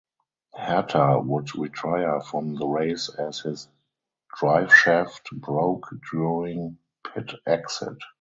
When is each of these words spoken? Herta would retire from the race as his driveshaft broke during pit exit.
Herta 0.55 1.19
would 1.23 1.55
retire 1.55 2.21
from 2.21 2.55
the 2.55 2.65
race 2.65 3.07
as 3.19 3.41
his 3.41 3.67
driveshaft 4.35 5.29
broke 5.39 5.89
during 6.09 6.79
pit 7.05 7.33
exit. 7.45 7.99